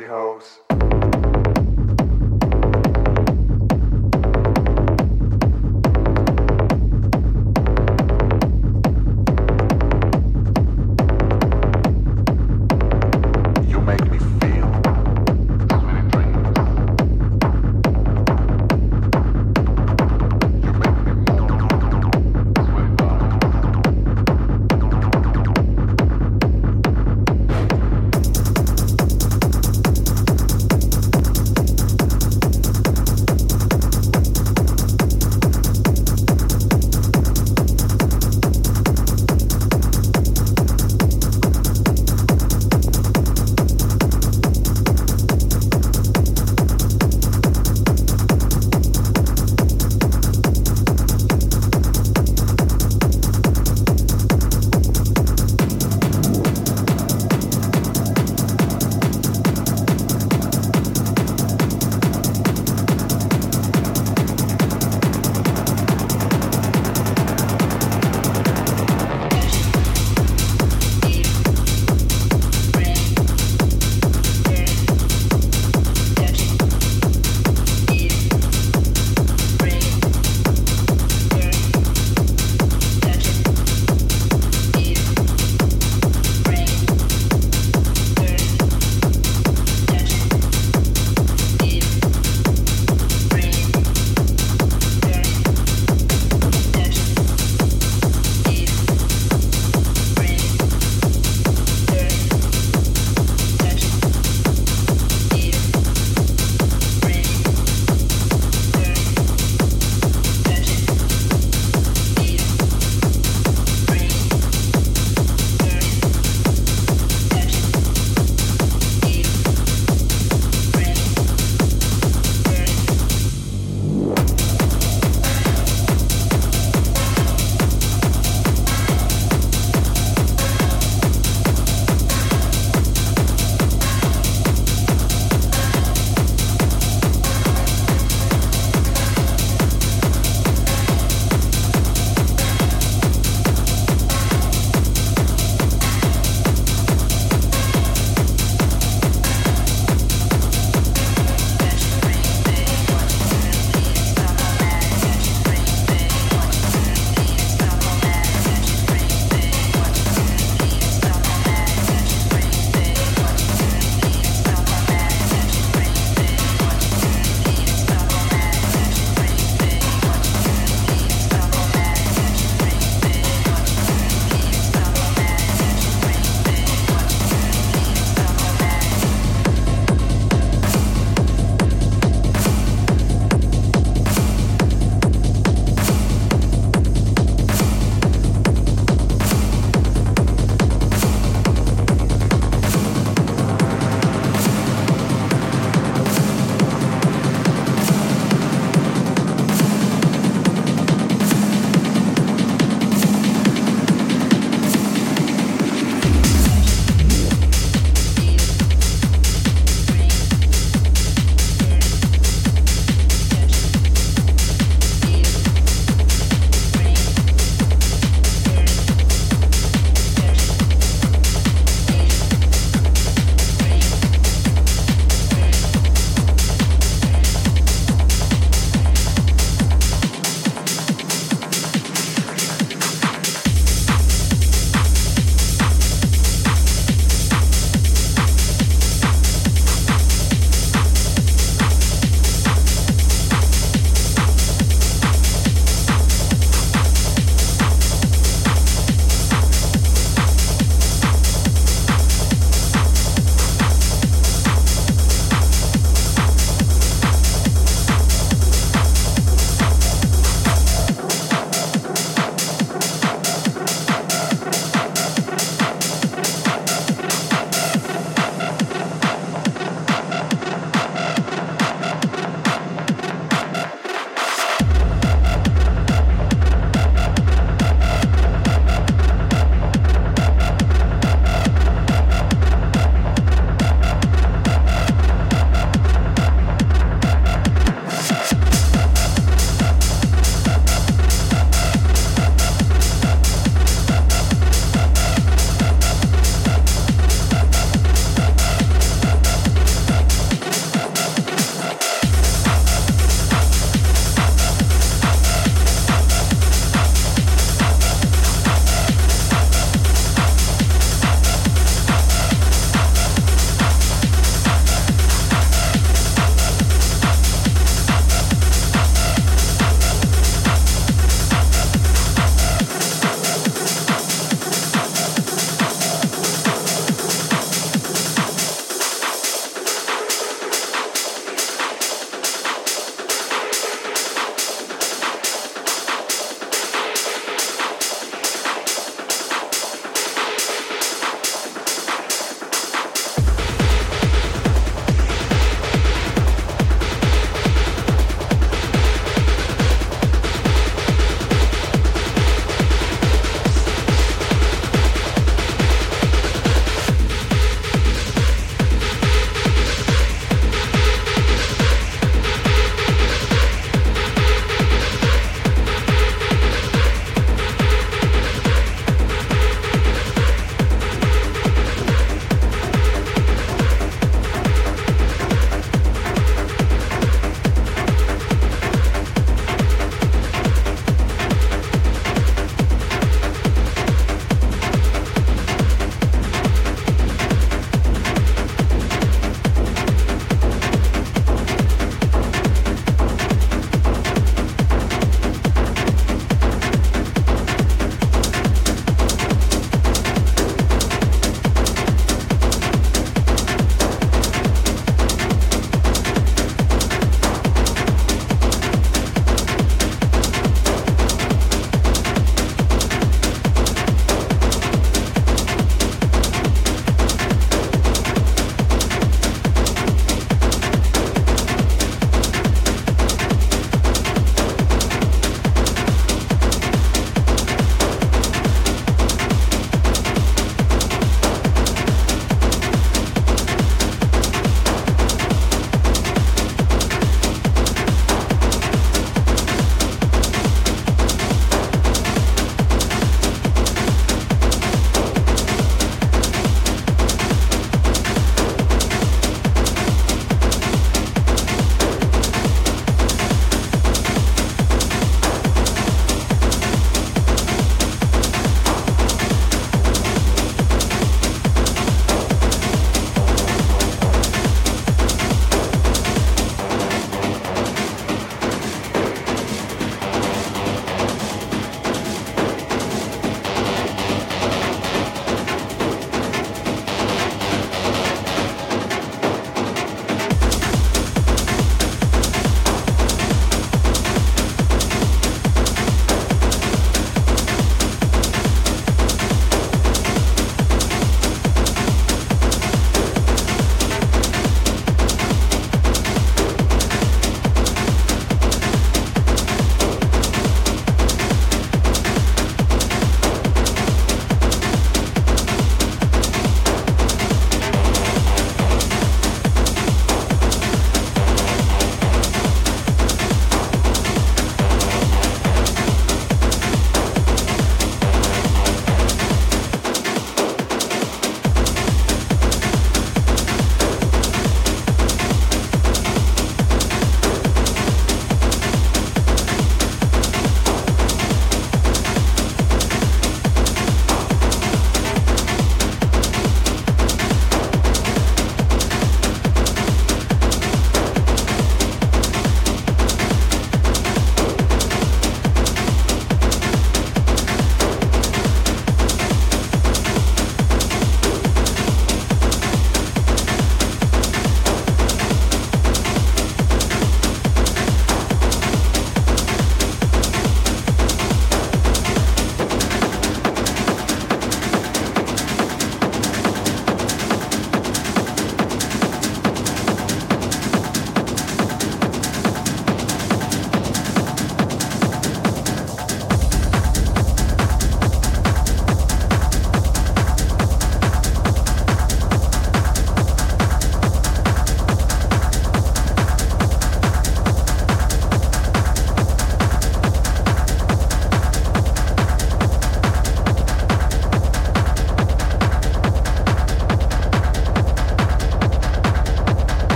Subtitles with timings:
[0.00, 0.47] Dusty